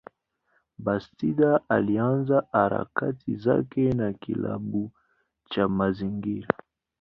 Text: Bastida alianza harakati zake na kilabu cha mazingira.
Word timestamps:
Bastida 0.79 1.61
alianza 1.69 2.43
harakati 2.51 3.35
zake 3.35 3.93
na 3.93 4.13
kilabu 4.13 4.91
cha 5.49 5.67
mazingira. 5.67 6.47